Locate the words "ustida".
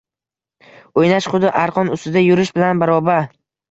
2.01-2.27